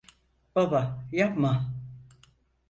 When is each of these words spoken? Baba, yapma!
Baba, 0.55 1.05
yapma! 1.11 1.73